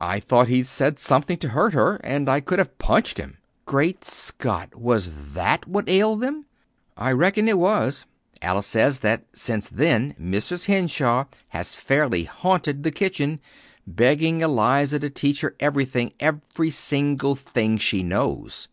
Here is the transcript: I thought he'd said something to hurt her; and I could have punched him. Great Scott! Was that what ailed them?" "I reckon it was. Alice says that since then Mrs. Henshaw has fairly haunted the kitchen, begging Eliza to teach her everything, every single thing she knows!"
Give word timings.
I 0.00 0.18
thought 0.18 0.48
he'd 0.48 0.66
said 0.66 0.98
something 0.98 1.38
to 1.38 1.50
hurt 1.50 1.74
her; 1.74 2.00
and 2.02 2.28
I 2.28 2.40
could 2.40 2.58
have 2.58 2.76
punched 2.78 3.18
him. 3.18 3.38
Great 3.66 4.04
Scott! 4.04 4.74
Was 4.74 5.32
that 5.34 5.68
what 5.68 5.88
ailed 5.88 6.22
them?" 6.22 6.46
"I 6.96 7.12
reckon 7.12 7.46
it 7.46 7.56
was. 7.56 8.04
Alice 8.42 8.66
says 8.66 8.98
that 8.98 9.26
since 9.32 9.68
then 9.68 10.16
Mrs. 10.20 10.66
Henshaw 10.66 11.26
has 11.50 11.76
fairly 11.76 12.24
haunted 12.24 12.82
the 12.82 12.90
kitchen, 12.90 13.38
begging 13.86 14.40
Eliza 14.40 14.98
to 14.98 15.08
teach 15.08 15.40
her 15.42 15.54
everything, 15.60 16.14
every 16.18 16.70
single 16.70 17.36
thing 17.36 17.76
she 17.76 18.02
knows!" 18.02 18.66